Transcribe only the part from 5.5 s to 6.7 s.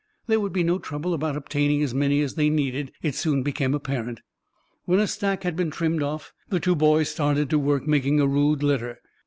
been trimmed off, the